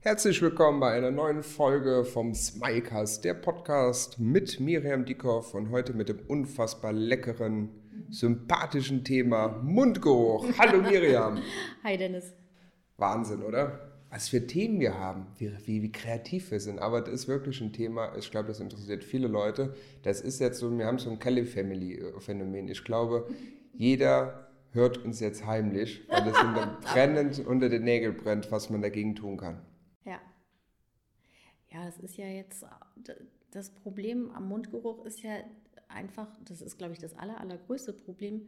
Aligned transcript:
Herzlich 0.00 0.40
willkommen 0.40 0.78
bei 0.78 0.92
einer 0.92 1.10
neuen 1.10 1.42
Folge 1.42 2.04
vom 2.04 2.32
Smilecast, 2.32 3.24
der 3.24 3.34
Podcast 3.34 4.20
mit 4.20 4.60
Miriam 4.60 5.04
Dickhoff 5.04 5.54
und 5.54 5.70
heute 5.70 5.92
mit 5.92 6.08
dem 6.08 6.20
unfassbar 6.28 6.92
leckeren, 6.92 7.70
sympathischen 8.08 9.02
Thema 9.02 9.48
Mundgeruch. 9.48 10.46
Hallo 10.58 10.82
Miriam. 10.82 11.42
Hi 11.82 11.96
Dennis. 11.96 12.32
Wahnsinn, 12.96 13.42
oder? 13.42 13.90
Was 14.08 14.28
für 14.28 14.46
Themen 14.46 14.78
wir 14.78 14.96
haben, 14.96 15.26
wie, 15.36 15.50
wie, 15.66 15.82
wie 15.82 15.90
kreativ 15.90 16.52
wir 16.52 16.60
sind. 16.60 16.78
Aber 16.78 17.00
das 17.00 17.12
ist 17.12 17.28
wirklich 17.28 17.60
ein 17.60 17.72
Thema, 17.72 18.14
ich 18.16 18.30
glaube, 18.30 18.46
das 18.46 18.60
interessiert 18.60 19.02
viele 19.02 19.26
Leute. 19.26 19.74
Das 20.04 20.20
ist 20.20 20.38
jetzt 20.38 20.60
so, 20.60 20.70
wir 20.78 20.86
haben 20.86 21.00
so 21.00 21.10
ein 21.10 21.18
Kelly-Family-Phänomen. 21.18 22.68
Ich 22.68 22.84
glaube, 22.84 23.26
jeder 23.74 24.48
hört 24.70 25.04
uns 25.04 25.18
jetzt 25.18 25.44
heimlich, 25.44 26.06
weil 26.08 26.28
es 26.28 26.36
brennend 26.92 27.44
unter 27.44 27.68
den 27.68 27.82
Nägeln 27.82 28.16
brennt, 28.16 28.52
was 28.52 28.70
man 28.70 28.80
dagegen 28.80 29.16
tun 29.16 29.36
kann. 29.38 29.60
Ja. 31.72 31.84
Das 31.84 31.98
ist 31.98 32.16
ja 32.16 32.26
jetzt, 32.26 32.64
das 33.50 33.70
Problem 33.70 34.30
am 34.30 34.48
Mundgeruch 34.48 35.04
ist 35.04 35.22
ja 35.22 35.36
einfach, 35.88 36.28
das 36.44 36.62
ist, 36.62 36.78
glaube 36.78 36.92
ich, 36.92 36.98
das 36.98 37.14
aller, 37.14 37.40
allergrößte 37.40 37.92
Problem, 37.92 38.46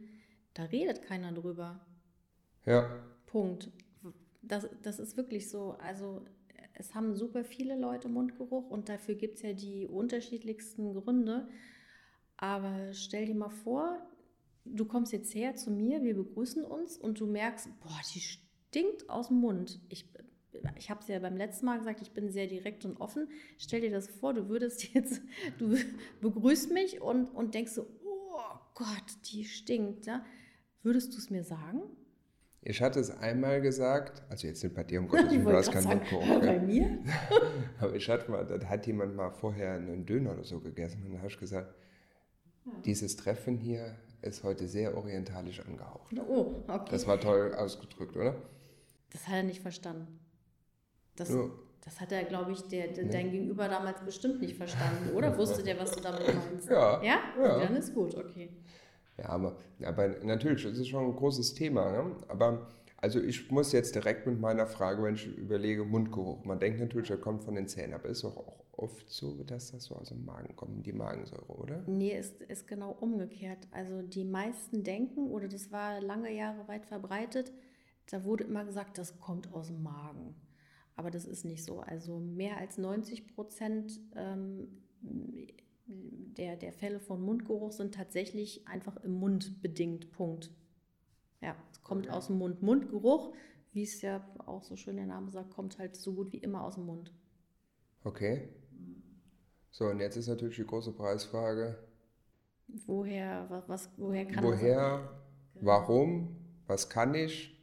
da 0.53 0.63
redet 0.63 1.01
keiner 1.01 1.31
drüber. 1.31 1.85
Ja. 2.65 3.03
Punkt. 3.25 3.71
Das, 4.41 4.67
das 4.81 4.99
ist 4.99 5.17
wirklich 5.17 5.49
so. 5.49 5.71
Also 5.79 6.25
es 6.73 6.93
haben 6.95 7.15
super 7.15 7.43
viele 7.43 7.77
Leute 7.77 8.09
Mundgeruch 8.09 8.69
und 8.69 8.89
dafür 8.89 9.15
gibt 9.15 9.37
es 9.37 9.43
ja 9.43 9.53
die 9.53 9.87
unterschiedlichsten 9.87 10.93
Gründe. 10.93 11.47
Aber 12.37 12.93
stell 12.93 13.27
dir 13.27 13.35
mal 13.35 13.49
vor, 13.49 13.99
du 14.65 14.85
kommst 14.85 15.13
jetzt 15.13 15.33
her 15.35 15.55
zu 15.55 15.71
mir, 15.71 16.03
wir 16.03 16.15
begrüßen 16.15 16.63
uns 16.63 16.97
und 16.97 17.19
du 17.19 17.27
merkst, 17.27 17.69
boah, 17.81 18.01
die 18.13 18.19
stinkt 18.19 19.09
aus 19.09 19.27
dem 19.27 19.37
Mund. 19.37 19.79
Ich, 19.89 20.10
ich 20.77 20.89
habe 20.89 20.99
es 21.01 21.07
ja 21.07 21.19
beim 21.19 21.37
letzten 21.37 21.65
Mal 21.65 21.77
gesagt, 21.77 22.01
ich 22.01 22.11
bin 22.11 22.31
sehr 22.31 22.47
direkt 22.47 22.85
und 22.85 22.99
offen. 22.99 23.27
Stell 23.57 23.81
dir 23.81 23.91
das 23.91 24.07
vor, 24.07 24.33
du 24.33 24.49
würdest 24.49 24.83
jetzt, 24.93 25.21
du 25.57 25.77
begrüßt 26.21 26.71
mich 26.71 27.01
und, 27.01 27.27
und 27.27 27.53
denkst 27.53 27.73
so, 27.73 27.87
oh 28.03 28.59
Gott, 28.75 28.87
die 29.31 29.45
stinkt. 29.45 30.05
Ja? 30.05 30.25
Würdest 30.83 31.13
du 31.13 31.17
es 31.17 31.29
mir 31.29 31.43
sagen? 31.43 31.81
Ich 32.63 32.81
hatte 32.81 32.99
es 32.99 33.09
einmal 33.09 33.59
gesagt, 33.59 34.21
also 34.29 34.47
jetzt 34.47 34.63
nicht 34.63 34.75
bei 34.75 34.83
dir, 34.83 34.99
um 34.99 35.07
Gottes 35.09 35.31
Willen, 35.31 35.45
du 35.45 35.53
hast 35.53 35.71
keinen 35.71 35.87
Mundgeruch. 35.87 36.39
Bei 36.39 36.59
mir? 36.59 36.99
Aber 37.79 37.95
ich 37.95 38.07
hatte 38.07 38.29
mal, 38.29 38.45
da 38.45 38.67
hat 38.67 38.85
jemand 38.85 39.15
mal 39.15 39.31
vorher 39.31 39.73
einen 39.73 40.05
Döner 40.05 40.33
oder 40.33 40.43
so 40.43 40.59
gegessen 40.59 41.03
und 41.05 41.13
da 41.13 41.17
habe 41.19 41.29
ich 41.29 41.39
gesagt, 41.39 41.73
dieses 42.85 43.15
Treffen 43.15 43.57
hier 43.57 43.95
ist 44.21 44.43
heute 44.43 44.67
sehr 44.67 44.95
orientalisch 44.95 45.61
angehaucht. 45.61 46.13
Oh, 46.19 46.63
okay. 46.67 46.91
Das 46.91 47.07
war 47.07 47.19
toll 47.19 47.55
ausgedrückt, 47.55 48.15
oder? 48.15 48.35
Das 49.09 49.27
hat 49.27 49.37
er 49.37 49.43
nicht 49.43 49.61
verstanden. 49.61 50.20
Das, 51.15 51.29
ja. 51.29 51.49
das 51.83 51.99
hat 51.99 52.11
er, 52.11 52.23
glaube 52.23 52.51
ich, 52.51 52.61
der, 52.63 52.87
der, 52.87 53.05
dein 53.05 53.31
Gegenüber 53.31 53.67
damals 53.67 54.01
bestimmt 54.01 54.41
nicht 54.41 54.55
verstanden, 54.55 55.11
oder? 55.15 55.37
Wusste 55.37 55.63
der, 55.63 55.79
was 55.79 55.91
du 55.91 56.01
damit 56.01 56.27
meinst? 56.27 56.69
Ja. 56.69 57.01
Ja? 57.03 57.19
ja. 57.39 57.59
Dann 57.59 57.75
ist 57.75 57.93
gut, 57.93 58.15
okay. 58.15 58.49
Ja, 59.17 59.29
aber, 59.29 59.57
aber 59.83 60.07
natürlich, 60.23 60.63
das 60.63 60.77
ist 60.77 60.87
schon 60.87 61.05
ein 61.05 61.15
großes 61.15 61.53
Thema. 61.53 61.91
Ne? 61.91 62.15
Aber 62.27 62.67
also 62.97 63.19
ich 63.19 63.49
muss 63.49 63.71
jetzt 63.71 63.95
direkt 63.95 64.27
mit 64.27 64.39
meiner 64.39 64.67
Frage, 64.67 65.03
wenn 65.03 65.15
ich 65.15 65.25
überlege, 65.25 65.83
Mundgeruch. 65.83 66.45
Man 66.45 66.59
denkt 66.59 66.79
natürlich, 66.79 67.09
er 67.09 67.17
kommt 67.17 67.43
von 67.43 67.55
den 67.55 67.67
Zähnen, 67.67 67.95
aber 67.95 68.09
ist 68.09 68.23
auch, 68.23 68.37
auch 68.37 68.63
oft 68.73 69.09
so, 69.09 69.43
dass 69.43 69.71
das 69.71 69.85
so 69.85 69.95
aus 69.95 70.09
dem 70.09 70.23
Magen 70.23 70.55
kommt, 70.55 70.85
die 70.85 70.93
Magensäure, 70.93 71.51
oder? 71.57 71.83
Nee, 71.87 72.17
ist, 72.17 72.41
ist 72.41 72.67
genau 72.67 72.95
umgekehrt. 72.99 73.67
Also 73.71 74.01
die 74.01 74.23
meisten 74.23 74.83
denken, 74.83 75.31
oder 75.31 75.47
das 75.47 75.71
war 75.71 75.99
lange 75.99 76.31
Jahre 76.31 76.67
weit 76.67 76.85
verbreitet, 76.85 77.51
da 78.09 78.23
wurde 78.23 78.43
immer 78.43 78.65
gesagt, 78.65 78.97
das 78.97 79.19
kommt 79.19 79.51
aus 79.53 79.67
dem 79.67 79.81
Magen. 79.81 80.35
Aber 80.95 81.11
das 81.11 81.25
ist 81.25 81.45
nicht 81.45 81.63
so. 81.63 81.79
Also 81.79 82.19
mehr 82.19 82.57
als 82.57 82.77
90 82.77 83.27
Prozent 83.27 83.99
ähm, 84.15 84.67
der, 85.85 86.55
der 86.55 86.73
Fälle 86.73 86.99
von 86.99 87.21
Mundgeruch 87.21 87.71
sind 87.71 87.95
tatsächlich 87.95 88.67
einfach 88.67 88.97
im 88.97 89.13
Mund 89.13 89.61
bedingt. 89.61 90.11
Punkt. 90.11 90.51
Ja, 91.41 91.55
es 91.71 91.81
kommt 91.81 92.09
aus 92.09 92.27
dem 92.27 92.37
Mund. 92.37 92.61
Mundgeruch, 92.61 93.33
wie 93.73 93.83
es 93.83 94.01
ja 94.01 94.25
auch 94.45 94.63
so 94.63 94.75
schön 94.75 94.97
der 94.97 95.07
Name 95.07 95.31
sagt, 95.31 95.49
kommt 95.51 95.79
halt 95.79 95.95
so 95.95 96.13
gut 96.13 96.31
wie 96.31 96.37
immer 96.37 96.63
aus 96.63 96.75
dem 96.75 96.85
Mund. 96.85 97.13
Okay. 98.03 98.49
So, 99.71 99.85
und 99.85 99.99
jetzt 99.99 100.17
ist 100.17 100.27
natürlich 100.27 100.57
die 100.57 100.65
große 100.65 100.91
Preisfrage. 100.91 101.77
Woher, 102.85 103.63
was, 103.67 103.89
woher 103.97 104.25
kann 104.25 104.43
Woher, 104.43 105.21
warum, 105.55 106.35
was 106.67 106.89
kann 106.89 107.15
ich? 107.15 107.60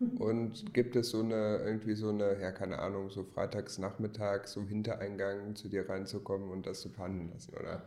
Und 0.00 0.72
gibt 0.74 0.94
es 0.94 1.10
so 1.10 1.20
eine, 1.20 1.58
irgendwie 1.58 1.94
so 1.94 2.10
eine, 2.10 2.40
ja, 2.40 2.52
keine 2.52 2.78
Ahnung, 2.78 3.10
so 3.10 3.24
freitags 3.24 3.78
nachmittags 3.78 4.52
so 4.52 4.62
Hintereingang 4.62 5.56
zu 5.56 5.68
dir 5.68 5.88
reinzukommen 5.88 6.50
und 6.50 6.66
das 6.66 6.80
zu 6.80 6.92
behandeln 6.92 7.30
lassen? 7.32 7.54
Oder, 7.54 7.82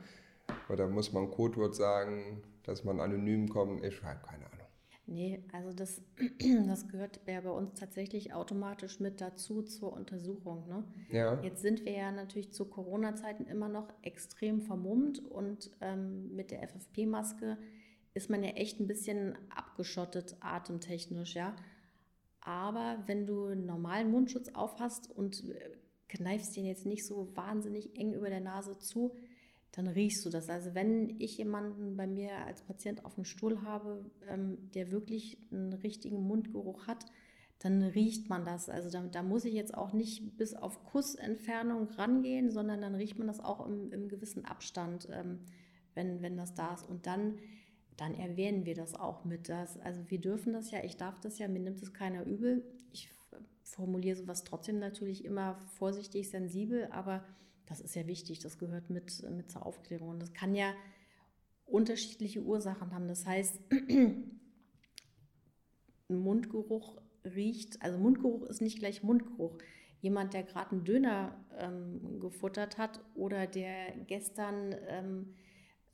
oder 0.70 0.88
muss 0.88 1.14
man 1.14 1.24
ein 1.24 1.32
Codewort 1.32 1.74
sagen, 1.74 2.44
dass 2.64 2.84
man 2.84 3.00
anonym 3.00 3.48
kommt? 3.48 3.84
Ich 3.86 4.04
habe 4.04 4.20
keine 4.26 4.46
Ahnung. 4.46 4.62
Nee, 5.08 5.44
also 5.52 5.74
das, 5.74 6.02
das 6.68 6.88
gehört 6.90 7.22
ja 7.28 7.42
bei 7.42 7.50
uns 7.50 7.74
tatsächlich 7.80 8.34
automatisch 8.34 9.00
mit 9.00 9.22
dazu 9.22 9.62
zur 9.62 9.94
Untersuchung. 9.94 10.68
Ne? 10.68 10.84
Ja. 11.12 11.42
Jetzt 11.42 11.62
sind 11.62 11.86
wir 11.86 11.94
ja 11.94 12.12
natürlich 12.12 12.52
zu 12.52 12.66
Corona-Zeiten 12.66 13.46
immer 13.46 13.68
noch 13.70 13.88
extrem 14.02 14.62
vermummt 14.62 15.20
und 15.30 15.72
ähm, 15.82 16.36
mit 16.36 16.52
der 16.52 16.68
FFP-Maske 16.68 17.58
ist 18.14 18.30
man 18.30 18.44
ja 18.44 18.52
echt 18.52 18.80
ein 18.80 18.88
bisschen 18.88 19.38
abgeschottet 19.50 20.36
atemtechnisch, 20.42 21.36
ja. 21.36 21.56
Aber 22.42 23.04
wenn 23.06 23.26
du 23.26 23.46
einen 23.46 23.66
normalen 23.66 24.12
Mundschutz 24.12 24.50
aufhast 24.50 25.10
und 25.10 25.48
äh, 25.50 25.72
kneifst 26.10 26.56
den 26.56 26.66
jetzt 26.66 26.86
nicht 26.86 27.06
so 27.06 27.36
wahnsinnig 27.36 27.98
eng 27.98 28.14
über 28.14 28.30
der 28.30 28.42
Nase 28.42 28.78
zu, 28.80 29.16
dann 29.72 29.88
riechst 29.88 30.26
du 30.26 30.30
das. 30.30 30.50
Also 30.50 30.74
wenn 30.76 31.16
ich 31.20 31.38
jemanden 31.38 31.96
bei 31.96 32.08
mir 32.08 32.36
als 32.46 32.62
Patient 32.62 33.06
auf 33.06 33.16
dem 33.16 33.24
Stuhl 33.24 33.62
habe, 33.62 34.06
ähm, 34.28 34.58
der 34.74 34.92
wirklich 34.92 35.38
einen 35.52 35.74
richtigen 35.74 36.22
Mundgeruch 36.22 36.88
hat, 36.88 37.06
dann 37.60 37.84
riecht 37.84 38.28
man 38.28 38.44
das. 38.44 38.70
Also 38.70 38.90
da, 38.90 39.02
da, 39.08 39.24
muss 39.24 39.46
ich 39.46 39.54
jetzt 39.54 39.76
auch 39.76 39.94
nicht 39.94 40.36
bis 40.36 40.56
auf 40.56 40.84
Kussentfernung 40.84 41.88
rangehen, 41.90 42.50
sondern 42.50 42.82
dann 42.82 42.96
riecht 42.96 43.18
man 43.18 43.28
das 43.28 43.40
auch 43.40 43.66
im, 43.66 43.92
im 43.92 44.10
gewissen 44.10 44.46
Abstand, 44.46 45.08
ähm, 45.12 45.40
wenn, 45.94 46.22
wenn 46.22 46.38
das 46.38 46.56
da 46.56 46.74
ist. 46.74 46.90
Und 46.90 47.06
dann, 47.06 47.38
dann 48.02 48.16
erwähnen 48.16 48.66
wir 48.66 48.74
das 48.74 48.96
auch 48.96 49.26
mit. 49.26 49.48
Das, 49.48 49.78
also 49.78 50.10
wir 50.10 50.20
dürfen 50.20 50.54
das 50.54 50.72
ja, 50.72 50.84
ich 50.84 50.98
darf 50.98 51.20
das 51.20 51.38
ja, 51.38 51.48
mir 51.48 51.60
nimmt 51.60 51.84
es 51.84 51.94
keiner 51.94 52.26
übel. 52.26 52.66
Ich 52.92 53.14
formuliere 53.62 54.16
sowas 54.16 54.44
trotzdem 54.44 54.80
natürlich 54.80 55.24
immer 55.24 55.62
vorsichtig, 55.78 56.28
sensibel, 56.28 56.88
aber 56.90 57.24
das 57.68 57.80
ist 57.80 57.94
ja 57.94 58.08
wichtig, 58.08 58.40
das 58.40 58.58
gehört 58.58 58.90
mit, 58.90 59.22
mit 59.30 59.52
zur 59.52 59.68
Aufklärung. 59.68 60.10
Und 60.10 60.20
das 60.20 60.34
kann 60.34 60.56
ja 60.56 60.74
unterschiedliche 61.68 62.42
Ursachen 62.42 62.92
haben. 62.92 63.08
Das 63.08 63.28
heißt, 63.28 63.60
Mundgeruch 66.08 67.00
riecht, 67.24 67.84
also 67.84 68.00
Mundgeruch 68.00 68.48
ist 68.48 68.62
nicht 68.62 68.80
gleich 68.80 69.04
Mundgeruch. 69.04 69.60
Jemand, 70.00 70.34
der 70.34 70.42
gerade 70.42 70.72
einen 70.72 70.86
Döner 70.86 71.40
ähm, 71.60 72.20
gefuttert 72.20 72.80
hat 72.80 73.00
oder 73.14 73.46
der 73.46 73.96
gestern 74.08 74.76
ähm, 74.88 75.36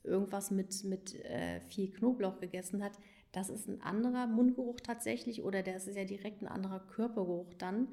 irgendwas 0.04 0.50
mit, 0.50 0.84
mit 0.84 1.14
äh, 1.24 1.60
viel 1.60 1.90
Knoblauch 1.90 2.40
gegessen 2.40 2.82
hat, 2.82 2.92
das 3.32 3.50
ist 3.50 3.68
ein 3.68 3.82
anderer 3.82 4.26
Mundgeruch 4.26 4.80
tatsächlich 4.80 5.42
oder 5.42 5.62
das 5.62 5.86
ist 5.86 5.96
ja 5.96 6.04
direkt 6.04 6.42
ein 6.42 6.48
anderer 6.48 6.80
Körpergeruch 6.80 7.52
dann 7.54 7.88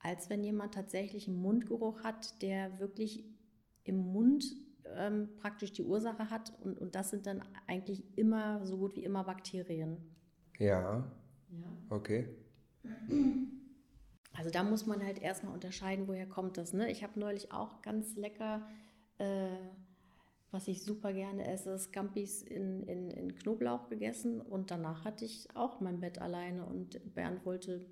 als 0.00 0.30
wenn 0.30 0.42
jemand 0.42 0.74
tatsächlich 0.74 1.28
einen 1.28 1.40
Mundgeruch 1.40 2.02
hat, 2.02 2.40
der 2.42 2.80
wirklich 2.80 3.24
im 3.84 3.98
Mund 3.98 4.44
ähm, 4.96 5.28
praktisch 5.36 5.72
die 5.72 5.82
Ursache 5.82 6.30
hat. 6.30 6.52
Und, 6.62 6.78
und 6.78 6.94
das 6.94 7.10
sind 7.10 7.26
dann 7.26 7.42
eigentlich 7.66 8.02
immer, 8.16 8.64
so 8.66 8.78
gut 8.78 8.96
wie 8.96 9.04
immer 9.04 9.24
Bakterien. 9.24 9.98
Ja. 10.58 11.12
Ja. 11.50 11.72
Okay. 11.90 12.28
Also 14.32 14.50
da 14.50 14.62
muss 14.62 14.86
man 14.86 15.04
halt 15.04 15.20
erstmal 15.20 15.52
unterscheiden, 15.52 16.08
woher 16.08 16.26
kommt 16.26 16.56
das. 16.56 16.72
Ne? 16.72 16.90
Ich 16.90 17.02
habe 17.02 17.20
neulich 17.20 17.52
auch 17.52 17.82
ganz 17.82 18.16
lecker, 18.16 18.66
äh, 19.18 19.48
was 20.50 20.68
ich 20.68 20.82
super 20.82 21.12
gerne 21.12 21.46
esse, 21.46 21.78
Scampis 21.78 22.42
in, 22.42 22.82
in, 22.84 23.10
in 23.10 23.34
Knoblauch 23.34 23.88
gegessen 23.88 24.40
und 24.40 24.70
danach 24.70 25.04
hatte 25.04 25.24
ich 25.24 25.48
auch 25.54 25.80
mein 25.80 26.00
Bett 26.00 26.20
alleine 26.20 26.64
und 26.64 27.14
Bernd 27.14 27.44
wollte 27.46 27.86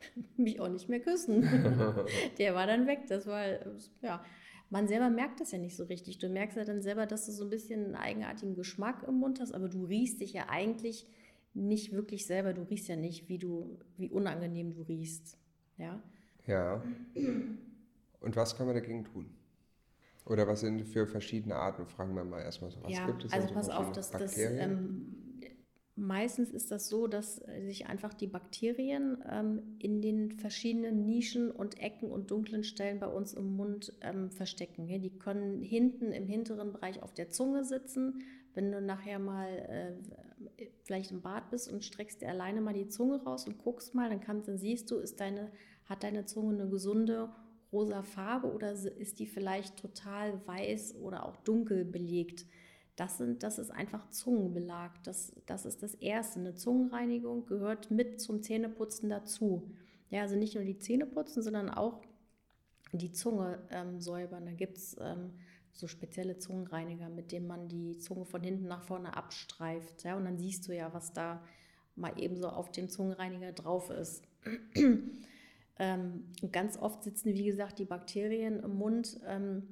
mich 0.36 0.60
auch 0.60 0.68
nicht 0.68 0.88
mehr 0.88 1.00
küssen. 1.00 1.42
der 2.38 2.54
war 2.54 2.66
dann 2.66 2.86
weg. 2.86 3.06
Das 3.08 3.26
war, 3.26 3.44
ja, 4.02 4.24
man 4.70 4.88
selber 4.88 5.10
merkt 5.10 5.40
das 5.40 5.52
ja 5.52 5.58
nicht 5.58 5.76
so 5.76 5.84
richtig. 5.84 6.18
Du 6.18 6.28
merkst 6.28 6.56
ja 6.56 6.64
dann 6.64 6.82
selber, 6.82 7.06
dass 7.06 7.26
du 7.26 7.32
so 7.32 7.44
ein 7.44 7.50
bisschen 7.50 7.84
einen 7.84 7.94
eigenartigen 7.94 8.54
Geschmack 8.54 9.04
im 9.06 9.16
Mund 9.16 9.40
hast, 9.40 9.52
aber 9.52 9.68
du 9.68 9.84
riechst 9.84 10.20
dich 10.20 10.32
ja 10.32 10.46
eigentlich 10.48 11.06
nicht 11.54 11.92
wirklich 11.92 12.26
selber. 12.26 12.52
Du 12.52 12.62
riechst 12.62 12.88
ja 12.88 12.96
nicht, 12.96 13.28
wie 13.28 13.38
du, 13.38 13.78
wie 13.96 14.08
unangenehm 14.08 14.72
du 14.72 14.82
riechst. 14.82 15.38
Ja. 15.76 16.02
Ja. 16.46 16.82
Und 18.20 18.36
was 18.36 18.56
kann 18.56 18.66
man 18.66 18.74
dagegen 18.74 19.04
tun? 19.04 19.26
Oder 20.24 20.46
was 20.46 20.60
sind 20.60 20.84
für 20.84 21.06
verschiedene 21.06 21.56
Arten? 21.56 21.86
Fragen 21.86 22.14
wir 22.14 22.24
mal 22.24 22.40
erstmal 22.40 22.70
so. 22.70 22.82
Was 22.82 22.92
ja, 22.92 23.06
gibt 23.06 23.24
es 23.24 23.32
also 23.32 23.52
pass 23.52 23.68
auf, 23.68 23.90
dass 23.92 24.10
das, 24.10 24.38
ähm, 24.38 25.16
meistens 25.96 26.50
ist 26.50 26.70
das 26.70 26.88
so, 26.88 27.08
dass 27.08 27.36
sich 27.36 27.86
einfach 27.86 28.14
die 28.14 28.28
Bakterien 28.28 29.22
ähm, 29.28 29.76
in 29.78 30.00
den 30.00 30.30
verschiedenen 30.30 31.04
Nischen 31.04 31.50
und 31.50 31.80
Ecken 31.80 32.10
und 32.10 32.30
dunklen 32.30 32.62
Stellen 32.62 33.00
bei 33.00 33.08
uns 33.08 33.34
im 33.34 33.56
Mund 33.56 33.92
ähm, 34.00 34.30
verstecken. 34.30 34.86
Ja, 34.86 34.98
die 34.98 35.18
können 35.18 35.60
hinten 35.60 36.12
im 36.12 36.26
hinteren 36.26 36.72
Bereich 36.72 37.02
auf 37.02 37.12
der 37.12 37.30
Zunge 37.30 37.64
sitzen. 37.64 38.22
Wenn 38.54 38.70
du 38.70 38.80
nachher 38.80 39.18
mal 39.18 39.48
äh, 39.48 40.66
vielleicht 40.84 41.10
im 41.10 41.22
Bad 41.22 41.50
bist 41.50 41.72
und 41.72 41.84
streckst 41.84 42.20
dir 42.20 42.28
alleine 42.28 42.60
mal 42.60 42.74
die 42.74 42.88
Zunge 42.88 43.22
raus 43.24 43.46
und 43.46 43.58
guckst 43.58 43.94
mal, 43.94 44.08
dann, 44.08 44.20
kannst, 44.20 44.46
dann 44.46 44.58
siehst 44.58 44.90
du, 44.90 44.96
ist 44.96 45.20
deine, 45.20 45.50
hat 45.86 46.04
deine 46.04 46.26
Zunge 46.26 46.54
eine 46.54 46.70
gesunde 46.70 47.30
rosa 47.72 48.02
Farbe 48.02 48.52
oder 48.52 48.72
ist 48.72 49.18
die 49.18 49.26
vielleicht 49.26 49.76
total 49.78 50.46
weiß 50.46 50.96
oder 50.96 51.26
auch 51.26 51.36
dunkel 51.36 51.84
belegt? 51.84 52.46
Das, 52.96 53.18
sind, 53.18 53.42
das 53.42 53.58
ist 53.58 53.70
einfach 53.70 54.10
Zungenbelag. 54.10 55.02
Das, 55.04 55.32
das 55.46 55.64
ist 55.64 55.82
das 55.82 55.94
Erste. 55.94 56.40
Eine 56.40 56.54
Zungenreinigung 56.54 57.46
gehört 57.46 57.90
mit 57.90 58.20
zum 58.20 58.42
Zähneputzen 58.42 59.08
dazu. 59.08 59.70
Ja, 60.10 60.22
also 60.22 60.36
nicht 60.36 60.54
nur 60.54 60.64
die 60.64 60.78
Zähne 60.78 61.06
putzen, 61.06 61.42
sondern 61.42 61.70
auch 61.70 62.02
die 62.92 63.12
Zunge 63.12 63.66
ähm, 63.70 64.00
säubern. 64.00 64.44
Da 64.44 64.52
gibt 64.52 64.76
es 64.76 64.94
ähm, 65.00 65.32
so 65.72 65.86
spezielle 65.86 66.36
Zungenreiniger, 66.36 67.08
mit 67.08 67.32
denen 67.32 67.46
man 67.46 67.68
die 67.68 67.96
Zunge 67.96 68.26
von 68.26 68.42
hinten 68.42 68.68
nach 68.68 68.82
vorne 68.82 69.16
abstreift. 69.16 70.04
Ja, 70.04 70.16
und 70.16 70.24
dann 70.24 70.36
siehst 70.38 70.68
du 70.68 70.76
ja, 70.76 70.92
was 70.92 71.14
da 71.14 71.42
mal 71.96 72.18
eben 72.20 72.36
so 72.36 72.48
auf 72.48 72.70
dem 72.70 72.90
Zungenreiniger 72.90 73.52
drauf 73.52 73.88
ist. 73.90 74.22
Ähm, 75.78 76.32
ganz 76.50 76.76
oft 76.76 77.02
sitzen, 77.02 77.34
wie 77.34 77.44
gesagt, 77.44 77.78
die 77.78 77.84
Bakterien 77.84 78.60
im 78.60 78.74
Mund. 78.74 79.20
Ähm, 79.26 79.68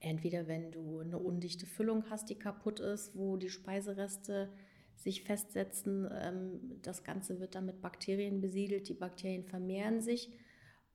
Entweder 0.00 0.48
wenn 0.48 0.72
du 0.72 1.00
eine 1.00 1.18
undichte 1.18 1.66
Füllung 1.66 2.08
hast, 2.08 2.30
die 2.30 2.38
kaputt 2.38 2.80
ist, 2.80 3.14
wo 3.14 3.36
die 3.36 3.50
Speisereste 3.50 4.50
sich 4.96 5.22
festsetzen, 5.22 6.08
ähm, 6.10 6.80
das 6.82 7.04
Ganze 7.04 7.38
wird 7.38 7.54
dann 7.54 7.66
mit 7.66 7.82
Bakterien 7.82 8.40
besiedelt, 8.40 8.88
die 8.88 8.94
Bakterien 8.94 9.44
vermehren 9.44 10.00
sich 10.00 10.32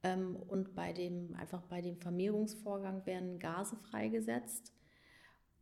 ähm, 0.01 0.35
und 0.35 0.73
bei 0.73 0.91
dem, 0.91 1.35
einfach 1.35 1.61
bei 1.63 1.81
dem 1.81 1.97
Vermehrungsvorgang 1.97 3.06
werden 3.06 3.38
Gase 3.38 3.75
freigesetzt. 3.75 4.73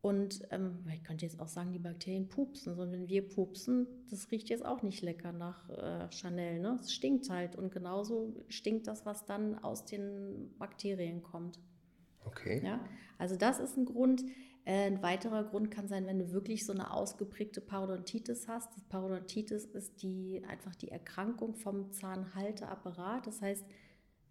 Und 0.04 0.42
ähm, 0.52 0.80
ich 0.94 1.02
könnte 1.06 1.26
jetzt 1.26 1.40
auch 1.40 1.48
sagen, 1.48 1.72
die 1.72 1.80
Bakterien 1.80 2.28
pupsen. 2.28 2.76
sondern 2.76 2.92
wenn 2.92 3.08
wir 3.08 3.26
pupsen, 3.26 3.88
das 4.10 4.30
riecht 4.32 4.50
jetzt 4.50 4.66
auch 4.66 4.84
nicht 4.84 5.02
lecker 5.02 5.32
nach 5.32 5.70
äh, 5.70 6.12
Chanel. 6.12 6.60
Ne? 6.60 6.78
Es 6.82 6.92
stinkt 6.92 7.30
halt. 7.30 7.56
Und 7.56 7.72
genauso 7.72 8.44
stinkt 8.50 8.88
das, 8.88 9.06
was 9.06 9.26
dann 9.26 9.58
aus 9.60 9.86
den 9.86 10.54
Bakterien 10.60 11.24
kommt. 11.24 11.58
Okay. 12.26 12.62
Ja? 12.66 12.84
Also 13.18 13.38
das 13.38 13.62
ist 13.62 13.78
ein 13.78 13.86
Grund. 13.86 14.26
Äh, 14.66 14.88
ein 14.88 15.02
weiterer 15.02 15.46
Grund 15.46 15.72
kann 15.72 15.88
sein, 15.88 16.06
wenn 16.06 16.20
du 16.20 16.34
wirklich 16.34 16.66
so 16.66 16.74
eine 16.74 16.92
ausgeprägte 16.92 17.62
Parodontitis 17.62 18.50
hast. 18.50 18.76
Das 18.76 18.84
Parodontitis 18.84 19.64
ist 19.64 20.04
die, 20.04 20.44
einfach 20.50 20.76
die 20.76 20.90
Erkrankung 20.90 21.56
vom 21.56 21.94
Zahnhalteapparat. 21.94 23.26
Das 23.26 23.42
heißt, 23.42 23.64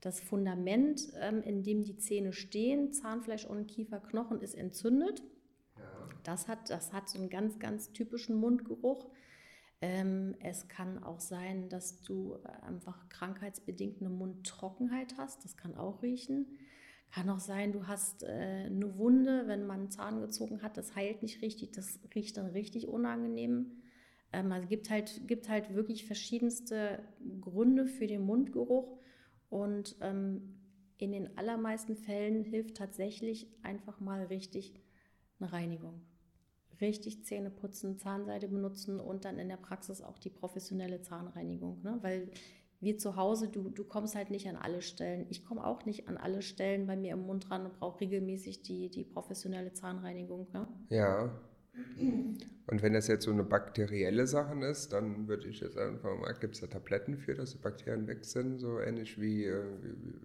das 0.02 0.20
Fundament, 0.20 1.14
ähm, 1.18 1.40
in 1.42 1.62
dem 1.62 1.82
die 1.82 1.96
Zähne 1.96 2.34
stehen, 2.34 2.92
Zahnfleisch 2.92 3.46
und 3.46 3.68
Kieferknochen, 3.68 4.42
ist 4.42 4.54
entzündet. 4.54 5.22
Das, 6.22 6.48
hat, 6.48 6.70
das 6.70 6.92
hat 6.92 7.08
so 7.08 7.18
einen 7.18 7.30
ganz, 7.30 7.58
ganz 7.58 7.92
typischen 7.92 8.36
Mundgeruch. 8.36 9.10
Ähm, 9.80 10.36
es 10.40 10.68
kann 10.68 11.02
auch 11.02 11.20
sein, 11.20 11.68
dass 11.68 12.02
du 12.02 12.36
einfach 12.62 13.08
krankheitsbedingt 13.08 14.00
eine 14.00 14.10
Mundtrockenheit 14.10 15.14
hast. 15.18 15.44
Das 15.44 15.56
kann 15.56 15.76
auch 15.76 16.02
riechen. 16.02 16.46
Kann 17.12 17.28
auch 17.28 17.40
sein, 17.40 17.72
du 17.72 17.86
hast 17.86 18.22
äh, 18.22 18.64
eine 18.66 18.96
Wunde, 18.96 19.46
wenn 19.46 19.66
man 19.66 19.80
einen 19.80 19.90
Zahn 19.90 20.22
gezogen 20.22 20.62
hat, 20.62 20.78
das 20.78 20.96
heilt 20.96 21.22
nicht 21.22 21.42
richtig, 21.42 21.72
das 21.72 22.00
riecht 22.14 22.38
dann 22.38 22.46
richtig 22.46 22.88
unangenehm. 22.88 23.82
Ähm, 24.32 24.50
also 24.50 24.66
gibt 24.66 24.88
halt, 24.88 25.28
gibt 25.28 25.50
halt 25.50 25.74
wirklich 25.74 26.06
verschiedenste 26.06 27.00
Gründe 27.42 27.86
für 27.86 28.06
den 28.06 28.22
Mundgeruch 28.22 28.98
und 29.50 29.94
ähm, 30.00 30.58
in 30.96 31.12
den 31.12 31.36
allermeisten 31.36 31.96
Fällen 31.96 32.44
hilft 32.44 32.78
tatsächlich 32.78 33.46
einfach 33.62 34.00
mal 34.00 34.24
richtig 34.24 34.80
eine 35.38 35.52
Reinigung. 35.52 36.00
Richtig 36.82 37.24
Zähne 37.24 37.50
putzen, 37.50 37.96
Zahnseide 37.96 38.48
benutzen 38.48 39.00
und 39.00 39.24
dann 39.24 39.38
in 39.38 39.48
der 39.48 39.56
Praxis 39.56 40.02
auch 40.02 40.18
die 40.18 40.30
professionelle 40.30 41.00
Zahnreinigung. 41.00 41.80
Ne? 41.82 41.98
Weil 42.02 42.28
wir 42.80 42.98
zu 42.98 43.14
Hause, 43.14 43.48
du, 43.48 43.70
du 43.70 43.84
kommst 43.84 44.16
halt 44.16 44.30
nicht 44.30 44.48
an 44.48 44.56
alle 44.56 44.82
Stellen. 44.82 45.26
Ich 45.30 45.44
komme 45.44 45.64
auch 45.64 45.86
nicht 45.86 46.08
an 46.08 46.16
alle 46.16 46.42
Stellen 46.42 46.88
bei 46.88 46.96
mir 46.96 47.12
im 47.12 47.20
Mund 47.20 47.48
ran 47.50 47.64
und 47.64 47.78
brauche 47.78 48.00
regelmäßig 48.00 48.62
die, 48.62 48.90
die 48.90 49.04
professionelle 49.04 49.72
Zahnreinigung. 49.72 50.48
Ne? 50.52 50.66
Ja. 50.90 51.30
Und 52.66 52.82
wenn 52.82 52.92
das 52.92 53.06
jetzt 53.06 53.24
so 53.24 53.30
eine 53.30 53.44
bakterielle 53.44 54.26
Sache 54.26 54.58
ist, 54.66 54.92
dann 54.92 55.28
würde 55.28 55.48
ich 55.48 55.60
jetzt 55.60 55.78
einfach 55.78 56.18
mal, 56.18 56.32
gibt 56.34 56.54
es 56.54 56.60
da 56.60 56.66
Tabletten 56.66 57.16
für, 57.16 57.34
dass 57.34 57.52
die 57.52 57.58
Bakterien 57.58 58.06
weg 58.08 58.24
sind, 58.24 58.58
so 58.58 58.80
ähnlich 58.80 59.20
wie, 59.20 59.44
äh, 59.44 59.62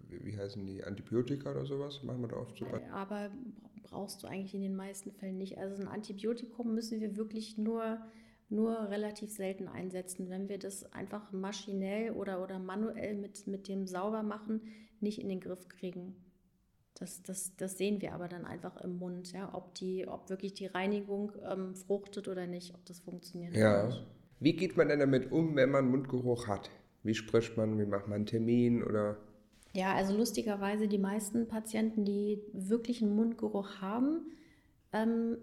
wie, 0.09 0.25
wie, 0.25 0.37
heißen 0.37 0.65
die, 0.65 0.83
Antibiotika 0.83 1.51
oder 1.51 1.65
sowas? 1.65 2.03
Machen 2.03 2.21
wir 2.21 2.29
da 2.29 2.37
oft 2.37 2.57
super. 2.57 2.81
Aber 2.91 3.29
brauchst 3.89 4.23
du 4.23 4.27
eigentlich 4.27 4.55
in 4.55 4.61
den 4.61 4.75
meisten 4.75 5.11
Fällen 5.11 5.37
nicht. 5.37 5.57
Also 5.57 5.81
ein 5.81 5.87
Antibiotikum 5.87 6.73
müssen 6.73 6.99
wir 6.99 7.17
wirklich 7.17 7.57
nur 7.57 7.99
nur 8.49 8.89
relativ 8.89 9.29
selten 9.29 9.67
einsetzen. 9.67 10.29
Wenn 10.29 10.47
wir 10.49 10.57
das 10.57 10.91
einfach 10.93 11.31
maschinell 11.31 12.11
oder, 12.11 12.41
oder 12.41 12.59
manuell 12.59 13.15
mit, 13.15 13.47
mit 13.47 13.67
dem 13.67 13.87
Saubermachen 13.87 14.61
nicht 14.99 15.19
in 15.19 15.29
den 15.29 15.39
Griff 15.39 15.67
kriegen. 15.67 16.15
Das, 16.95 17.21
das, 17.21 17.55
das 17.57 17.77
sehen 17.77 18.01
wir 18.01 18.13
aber 18.13 18.27
dann 18.27 18.45
einfach 18.45 18.77
im 18.77 18.97
Mund, 18.97 19.31
ja, 19.31 19.53
ob, 19.53 19.75
die, 19.75 20.07
ob 20.07 20.29
wirklich 20.29 20.55
die 20.55 20.65
Reinigung 20.65 21.31
ähm, 21.47 21.75
fruchtet 21.75 22.27
oder 22.27 22.47
nicht, 22.47 22.73
ob 22.73 22.83
das 22.85 22.99
funktioniert. 22.99 23.55
Ja. 23.55 23.89
Wie 24.39 24.55
geht 24.55 24.77
man 24.77 24.87
denn 24.87 24.99
damit 24.99 25.31
um, 25.31 25.55
wenn 25.55 25.69
man 25.69 25.89
Mundgeruch 25.89 26.47
hat? 26.47 26.71
Wie 27.03 27.13
spricht 27.13 27.55
man, 27.55 27.77
wie 27.77 27.85
macht 27.85 28.07
man 28.07 28.17
einen 28.17 28.25
Termin 28.25 28.83
oder? 28.83 29.17
Ja, 29.77 29.93
also 29.93 30.17
lustigerweise 30.17 30.87
die 30.87 30.97
meisten 30.97 31.47
Patienten, 31.47 32.03
die 32.03 32.41
wirklich 32.51 33.03
einen 33.03 33.15
Mundgeruch 33.15 33.79
haben, 33.79 34.21
ähm, 34.91 35.37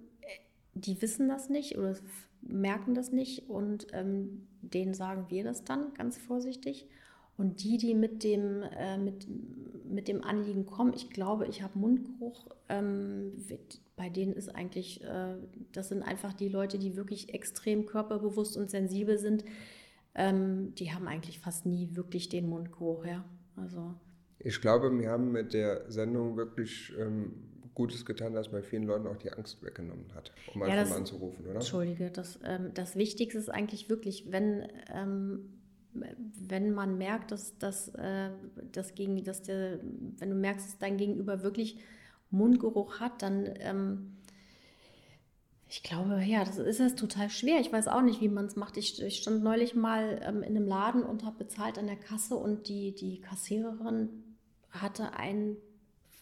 die 0.75 1.01
wissen 1.01 1.29
das 1.29 1.51
nicht 1.51 1.79
oder 1.79 1.95
merken 2.43 2.97
das 2.97 3.13
nicht 3.13 3.49
und 3.49 3.87
ähm, 3.93 4.49
denen 4.61 4.93
sagen 4.93 5.27
wir 5.29 5.45
das 5.45 5.63
dann 5.63 5.95
ganz 5.95 6.19
vorsichtig. 6.19 6.89
Und 7.37 7.63
die, 7.63 7.77
die 7.77 7.95
mit 7.95 8.25
dem, 8.25 8.65
äh, 8.77 8.99
mit, 8.99 9.29
mit 9.89 10.09
dem 10.09 10.25
Anliegen 10.25 10.67
kommen, 10.67 10.95
ich 10.97 11.11
glaube, 11.11 11.47
ich 11.47 11.63
habe 11.63 11.79
Mundgeruch, 11.79 12.49
ähm, 12.69 13.35
bei 13.95 14.09
denen 14.11 14.33
ist 14.33 14.49
eigentlich, 14.49 15.05
äh, 15.05 15.37
das 15.71 15.91
sind 15.91 16.03
einfach 16.03 16.33
die 16.33 16.49
Leute, 16.49 16.81
die 16.81 16.97
wirklich 16.97 17.33
extrem 17.33 17.87
körperbewusst 17.87 18.57
und 18.57 18.69
sensibel 18.69 19.17
sind, 19.17 19.45
ähm, 20.17 20.75
die 20.75 20.93
haben 20.93 21.07
eigentlich 21.07 21.39
fast 21.39 21.67
nie 21.67 21.95
wirklich 21.95 22.31
den 22.31 22.49
Mundgeruch, 22.49 23.07
ja. 23.07 23.25
Also. 23.55 23.95
Ich 24.45 24.61
glaube, 24.61 24.97
wir 24.97 25.11
haben 25.11 25.33
mit 25.33 25.55
der 25.55 25.91
Sendung 25.91 26.37
wirklich 26.37 26.93
ähm, 26.99 27.33
Gutes 27.75 28.05
getan, 28.05 28.35
dass 28.35 28.51
bei 28.51 28.63
vielen 28.63 28.85
Leuten 28.85 29.07
auch 29.07 29.17
die 29.17 29.33
Angst 29.33 29.63
weggenommen 29.65 30.15
hat, 30.15 30.33
um 30.55 30.61
ja, 30.61 30.69
einfach 30.69 30.91
mal 30.91 30.97
anzurufen, 30.99 31.45
oder? 31.47 31.57
Entschuldige, 31.57 32.11
das, 32.11 32.39
ähm, 32.45 32.71
das 32.75 32.95
Wichtigste 32.95 33.39
ist 33.39 33.49
eigentlich 33.49 33.89
wirklich, 33.89 34.31
wenn, 34.31 34.69
ähm, 34.95 35.49
wenn 35.93 36.73
man 36.73 36.99
merkt, 36.99 37.33
dass, 37.33 37.57
dass, 37.59 37.89
äh, 37.95 38.31
das 38.71 38.95
gegen, 38.95 39.25
dass 39.25 39.43
der, 39.43 39.81
wenn 40.19 40.31
du 40.31 40.37
merkst, 40.37 40.67
dass 40.67 40.79
dein 40.79 40.99
Gegenüber 40.99 41.43
wirklich 41.43 41.79
Mundgeruch 42.31 43.01
hat, 43.01 43.23
dann 43.23 43.49
ähm, 43.61 44.17
ich 45.67 45.83
glaube, 45.83 46.23
ja, 46.23 46.45
das 46.45 46.59
ist 46.59 46.79
es 46.79 46.95
total 46.95 47.31
schwer. 47.31 47.59
Ich 47.59 47.73
weiß 47.73 47.89
auch 47.89 48.03
nicht, 48.03 48.21
wie 48.21 48.29
man 48.29 48.45
es 48.45 48.55
macht. 48.55 48.77
Ich, 48.77 49.03
ich, 49.03 49.17
stand 49.17 49.43
neulich 49.43 49.75
mal 49.75 50.21
ähm, 50.23 50.43
in 50.43 50.57
einem 50.57 50.69
Laden 50.69 51.03
und 51.03 51.25
habe 51.25 51.39
bezahlt 51.39 51.79
an 51.79 51.87
der 51.87 51.97
Kasse 51.97 52.37
und 52.37 52.69
die, 52.69 52.95
die 52.95 53.21
Kassiererin 53.21 54.34
hatte 54.81 55.15
einen 55.15 55.57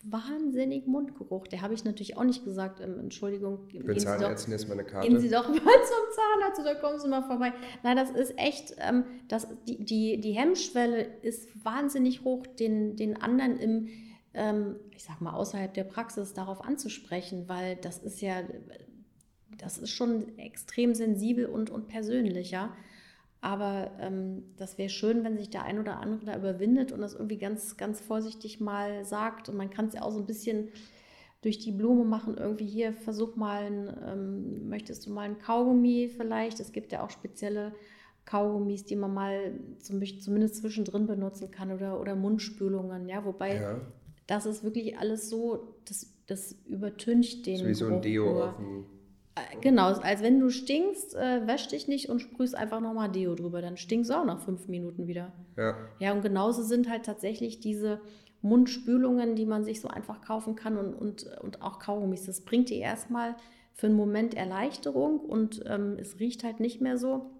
wahnsinnig 0.04 0.86
Mundgeruch. 0.86 1.46
Der 1.46 1.62
habe 1.62 1.74
ich 1.74 1.84
natürlich 1.84 2.16
auch 2.16 2.24
nicht 2.24 2.44
gesagt. 2.44 2.80
Ähm, 2.80 2.98
Entschuldigung. 2.98 3.68
Ich 3.72 3.84
bin 3.84 3.98
Zahnärztin, 3.98 4.52
jetzt 4.52 4.68
meine 4.68 4.84
Karte. 4.84 5.08
Gehen 5.08 5.20
Sie 5.20 5.28
doch 5.28 5.48
mal 5.48 5.58
zum 5.58 5.62
Zahnarzt 5.62 6.60
oder 6.60 6.74
kommen 6.76 6.98
Sie 6.98 7.08
mal 7.08 7.22
vorbei. 7.22 7.52
Nein, 7.82 7.96
das 7.96 8.10
ist 8.10 8.36
echt, 8.38 8.74
ähm, 8.78 9.04
das, 9.28 9.46
die, 9.68 9.84
die, 9.84 10.20
die 10.20 10.32
Hemmschwelle 10.32 11.02
ist 11.22 11.48
wahnsinnig 11.64 12.24
hoch, 12.24 12.46
den, 12.46 12.96
den 12.96 13.20
anderen 13.20 13.58
im, 13.58 13.88
ähm, 14.34 14.76
ich 14.90 15.04
sag 15.04 15.20
mal, 15.20 15.34
außerhalb 15.34 15.72
der 15.72 15.84
Praxis 15.84 16.32
darauf 16.34 16.64
anzusprechen, 16.64 17.48
weil 17.48 17.76
das 17.76 17.98
ist 17.98 18.20
ja, 18.20 18.42
das 19.58 19.78
ist 19.78 19.90
schon 19.90 20.36
extrem 20.38 20.94
sensibel 20.94 21.46
und, 21.46 21.70
und 21.70 21.86
persönlich, 21.88 22.50
ja. 22.50 22.74
Aber 23.42 23.90
ähm, 23.98 24.44
das 24.56 24.78
wäre 24.78 24.88
schön, 24.88 25.24
wenn 25.24 25.36
sich 25.36 25.50
der 25.50 25.64
ein 25.64 25.80
oder 25.80 25.98
andere 25.98 26.24
da 26.24 26.36
überwindet 26.36 26.92
und 26.92 27.00
das 27.00 27.14
irgendwie 27.14 27.38
ganz, 27.38 27.76
ganz 27.76 28.00
vorsichtig 28.00 28.60
mal 28.60 29.04
sagt. 29.04 29.48
Und 29.48 29.56
man 29.56 29.68
kann 29.68 29.88
es 29.88 29.94
ja 29.94 30.02
auch 30.02 30.12
so 30.12 30.20
ein 30.20 30.26
bisschen 30.26 30.68
durch 31.42 31.58
die 31.58 31.72
Blume 31.72 32.04
machen. 32.04 32.36
Irgendwie 32.38 32.66
hier, 32.66 32.92
versuch 32.92 33.34
mal, 33.34 33.64
ein, 33.64 33.96
ähm, 34.06 34.68
möchtest 34.68 35.06
du 35.06 35.10
mal 35.10 35.22
ein 35.22 35.40
Kaugummi 35.40 36.08
vielleicht? 36.16 36.60
Es 36.60 36.70
gibt 36.70 36.92
ja 36.92 37.04
auch 37.04 37.10
spezielle 37.10 37.74
Kaugummis, 38.26 38.84
die 38.84 38.94
man 38.94 39.12
mal 39.12 39.58
zum, 39.78 40.00
zumindest 40.20 40.58
zwischendrin 40.58 41.08
benutzen 41.08 41.50
kann 41.50 41.72
oder, 41.72 42.00
oder 42.00 42.14
Mundspülungen. 42.14 43.08
Ja, 43.08 43.24
wobei 43.24 43.56
ja. 43.56 43.80
das 44.28 44.46
ist 44.46 44.62
wirklich 44.62 44.98
alles 44.98 45.28
so, 45.28 45.74
das, 45.88 46.14
das 46.28 46.52
übertüncht 46.66 47.44
den. 47.46 47.56
So 47.56 47.66
wie 47.66 47.74
so 47.74 47.86
ein 47.88 48.02
Deo 48.02 48.44
auf 48.44 48.56
dem 48.56 48.86
genau, 49.60 49.86
als 49.86 50.22
wenn 50.22 50.40
du 50.40 50.50
stinkst, 50.50 51.14
äh, 51.14 51.46
wäsch 51.46 51.68
dich 51.68 51.88
nicht 51.88 52.08
und 52.08 52.20
sprühst 52.20 52.54
einfach 52.54 52.80
nochmal 52.80 53.10
Deo 53.10 53.34
drüber. 53.34 53.62
Dann 53.62 53.76
stinkst 53.76 54.10
du 54.10 54.14
auch 54.14 54.24
nach 54.24 54.40
fünf 54.40 54.68
Minuten 54.68 55.06
wieder. 55.06 55.32
Ja. 55.56 55.76
Ja, 55.98 56.12
und 56.12 56.22
genauso 56.22 56.62
sind 56.62 56.88
halt 56.88 57.04
tatsächlich 57.04 57.60
diese 57.60 58.00
Mundspülungen, 58.42 59.36
die 59.36 59.46
man 59.46 59.64
sich 59.64 59.80
so 59.80 59.88
einfach 59.88 60.20
kaufen 60.20 60.56
kann 60.56 60.76
und, 60.76 60.94
und, 60.94 61.24
und 61.40 61.62
auch 61.62 61.78
Kaugummis. 61.78 62.26
Das 62.26 62.42
bringt 62.42 62.70
dir 62.70 62.78
erstmal 62.78 63.36
für 63.74 63.86
einen 63.86 63.96
Moment 63.96 64.34
Erleichterung 64.34 65.20
und 65.20 65.62
ähm, 65.66 65.96
es 65.98 66.18
riecht 66.20 66.44
halt 66.44 66.60
nicht 66.60 66.80
mehr 66.80 66.98
so. 66.98 67.30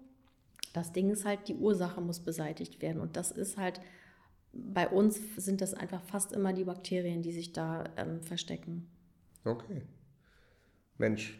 Das 0.73 0.91
Ding 0.91 1.11
ist 1.11 1.25
halt, 1.25 1.47
die 1.47 1.55
Ursache 1.55 2.01
muss 2.01 2.19
beseitigt 2.19 2.81
werden. 2.81 2.99
Und 2.99 3.15
das 3.15 3.31
ist 3.31 3.57
halt, 3.57 3.79
bei 4.53 4.87
uns 4.87 5.19
sind 5.35 5.61
das 5.61 5.73
einfach 5.73 6.01
fast 6.01 6.33
immer 6.33 6.53
die 6.53 6.63
Bakterien, 6.63 7.21
die 7.21 7.31
sich 7.31 7.53
da 7.53 7.83
ähm, 7.97 8.21
verstecken. 8.21 8.89
Okay. 9.45 9.83
Mensch. 10.97 11.39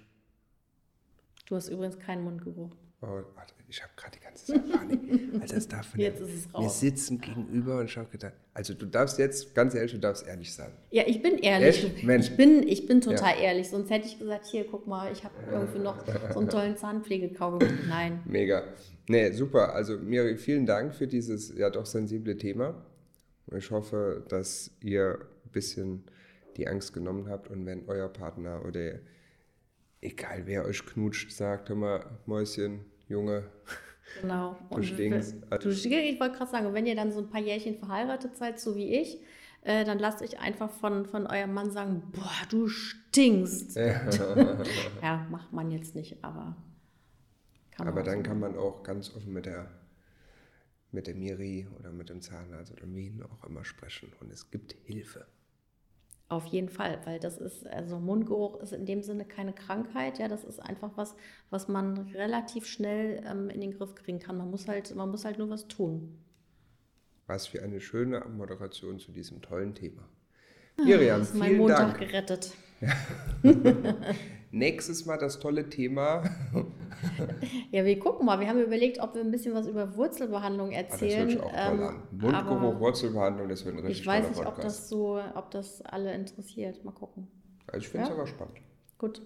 Du 1.45 1.55
hast 1.55 1.69
übrigens 1.69 1.99
keinen 1.99 2.23
Mundgeruch. 2.23 2.71
Oh, 3.01 3.21
warte, 3.35 3.53
ich 3.67 3.81
habe 3.83 3.91
gerade 3.97 4.17
die 4.17 4.23
ganze 4.23 4.45
Zeit 4.45 4.71
Panik. 4.71 4.99
Also 5.41 5.55
das 5.55 5.67
darf 5.67 5.97
jetzt 5.97 6.21
ist 6.21 6.33
es 6.45 6.53
raus. 6.53 6.63
Wir 6.63 6.89
sitzen 6.89 7.19
gegenüber 7.19 7.79
und 7.79 7.85
ich 7.85 7.97
habe 7.97 8.07
gedacht, 8.09 8.33
also 8.53 8.73
du 8.73 8.85
darfst 8.85 9.19
jetzt, 9.19 9.53
ganz 9.53 9.75
ehrlich, 9.75 9.91
du 9.91 9.99
darfst 9.99 10.25
ehrlich 10.25 10.53
sein. 10.53 10.71
Ja, 10.91 11.03
ich 11.05 11.21
bin 11.21 11.37
ehrlich. 11.39 11.83
Echt? 11.83 12.03
Mensch. 12.03 12.29
Ich 12.29 12.37
bin, 12.37 12.65
ich 12.65 12.85
bin 12.85 13.01
total 13.01 13.35
ja. 13.35 13.45
ehrlich. 13.45 13.69
Sonst 13.69 13.89
hätte 13.89 14.07
ich 14.07 14.19
gesagt, 14.19 14.45
hier, 14.45 14.65
guck 14.65 14.87
mal, 14.87 15.11
ich 15.11 15.23
habe 15.25 15.33
irgendwie 15.51 15.79
noch 15.79 15.97
so 16.31 16.39
einen 16.39 16.49
tollen 16.49 16.77
Zahnpflegekaugummi. 16.77 17.71
Nein. 17.89 18.21
Mega. 18.25 18.63
Nee, 19.07 19.31
super. 19.31 19.73
Also 19.73 19.97
Miri, 19.97 20.37
vielen 20.37 20.65
Dank 20.65 20.93
für 20.93 21.07
dieses 21.07 21.57
ja 21.57 21.69
doch 21.69 21.85
sensible 21.85 22.37
Thema. 22.37 22.85
Ich 23.53 23.69
hoffe, 23.71 24.23
dass 24.29 24.71
ihr 24.81 25.19
ein 25.45 25.51
bisschen 25.51 26.03
die 26.55 26.67
Angst 26.67 26.93
genommen 26.93 27.27
habt 27.27 27.49
und 27.49 27.65
wenn 27.65 27.89
euer 27.89 28.07
Partner 28.07 28.63
oder 28.65 28.99
egal 30.03 30.43
wer 30.45 30.65
euch 30.65 30.85
knutscht, 30.85 31.31
sagt, 31.31 31.69
mal, 31.69 32.05
Mäuschen, 32.25 32.85
Junge. 33.07 33.49
Genau. 34.21 34.57
Du 34.69 34.83
stinkst. 34.83 35.35
Du, 35.61 35.69
ich 35.69 36.19
wollte 36.19 36.37
gerade 36.37 36.51
sagen, 36.51 36.73
wenn 36.73 36.85
ihr 36.85 36.95
dann 36.95 37.11
so 37.11 37.19
ein 37.19 37.29
paar 37.29 37.41
Jährchen 37.41 37.77
verheiratet 37.77 38.35
seid, 38.37 38.59
so 38.59 38.75
wie 38.75 38.93
ich, 38.93 39.19
äh, 39.61 39.85
dann 39.85 39.97
lasst 39.97 40.21
euch 40.21 40.39
einfach 40.39 40.69
von, 40.69 41.05
von 41.05 41.25
eurem 41.25 41.53
Mann 41.53 41.71
sagen, 41.71 42.03
boah, 42.11 42.47
du 42.49 42.67
stinkst. 42.67 43.75
Ja, 43.75 45.25
macht 45.31 45.53
man 45.53 45.71
jetzt 45.71 45.95
nicht, 45.95 46.23
aber 46.23 46.55
kann 47.71 47.87
Aber 47.87 48.03
dann 48.03 48.21
kann 48.23 48.39
man 48.39 48.55
auch 48.55 48.83
ganz 48.83 49.15
offen 49.15 49.33
mit 49.33 49.45
der 49.45 49.71
mit 50.91 51.07
der 51.07 51.15
Miri 51.15 51.67
oder 51.79 51.91
mit 51.91 52.09
dem 52.09 52.21
Zahnarzt 52.21 52.71
oder 52.71 52.83
wen 52.85 53.23
auch 53.23 53.43
immer 53.47 53.65
sprechen 53.65 54.13
und 54.19 54.31
es 54.31 54.51
gibt 54.51 54.75
Hilfe. 54.83 55.25
Auf 56.29 56.45
jeden 56.47 56.69
Fall, 56.69 56.99
weil 57.05 57.19
das 57.19 57.37
ist, 57.37 57.67
also 57.67 57.99
Mundgeruch 57.99 58.59
ist 58.61 58.73
in 58.73 58.85
dem 58.85 59.03
Sinne 59.03 59.25
keine 59.25 59.53
Krankheit, 59.53 60.17
ja, 60.17 60.27
das 60.27 60.43
ist 60.43 60.59
einfach 60.59 60.91
was, 60.95 61.15
was 61.49 61.67
man 61.67 61.97
relativ 62.13 62.65
schnell 62.65 63.21
ähm, 63.25 63.49
in 63.49 63.61
den 63.61 63.71
Griff 63.71 63.93
kriegen 63.93 64.19
kann. 64.19 64.37
Man 64.37 64.49
muss 64.49 64.67
halt, 64.67 64.95
man 64.95 65.09
muss 65.09 65.25
halt 65.25 65.37
nur 65.37 65.49
was 65.49 65.67
tun. 65.67 66.17
Was 67.27 67.47
für 67.47 67.61
eine 67.61 67.79
schöne 67.79 68.25
Moderation 68.35 68.99
zu 68.99 69.11
diesem 69.11 69.41
tollen 69.41 69.75
Thema. 69.75 70.09
Ah, 70.77 70.83
Miriam, 70.83 71.19
ah, 71.19 71.23
ist 71.23 71.35
mein 71.35 71.57
Montag 71.57 71.97
Dank. 71.97 71.99
gerettet. 71.99 72.51
Nächstes 74.51 75.05
Mal 75.05 75.17
das 75.17 75.39
tolle 75.39 75.69
Thema. 75.69 76.23
Ja, 77.71 77.85
wir 77.85 77.99
gucken 77.99 78.25
mal. 78.25 78.39
Wir 78.39 78.47
haben 78.47 78.61
überlegt, 78.61 78.99
ob 78.99 79.15
wir 79.15 79.21
ein 79.21 79.31
bisschen 79.31 79.53
was 79.53 79.67
über 79.67 79.95
Wurzelbehandlung 79.95 80.71
erzählen. 80.71 81.29
Ah, 81.29 81.33
das 81.33 81.43
hört 81.43 81.51
sich 81.51 81.61
auch 81.61 81.67
toll 81.67 81.79
ähm, 81.79 81.83
an. 81.83 82.03
Mundgeruch, 82.11 82.79
Wurzelbehandlung, 82.79 83.49
das 83.49 83.65
wird 83.65 83.75
ein 83.75 83.79
richtig 83.79 84.01
Ich 84.01 84.07
weiß 84.07 84.29
nicht, 84.29 84.45
ob 84.45 84.59
das 84.59 84.89
so, 84.89 85.19
ob 85.35 85.51
das 85.51 85.81
alle 85.81 86.13
interessiert. 86.13 86.83
Mal 86.83 86.91
gucken. 86.91 87.27
Also 87.67 87.79
ich 87.79 87.89
finde 87.89 88.03
es 88.03 88.09
ja? 88.09 88.15
aber 88.15 88.27
spannend. 88.27 88.57
Gut, 88.97 89.21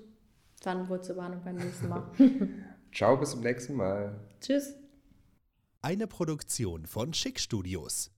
dann 0.62 0.90
Wurzelbehandlung 0.90 1.44
beim 1.44 1.56
nächsten 1.56 1.90
Mal. 1.90 2.04
Ciao, 2.94 3.18
bis 3.18 3.32
zum 3.32 3.42
nächsten 3.42 3.76
Mal. 3.76 4.20
Tschüss. 4.42 4.76
Eine 5.82 6.08
Produktion 6.08 6.86
von 6.86 7.14
Schick 7.14 7.40
Studios. 7.40 8.12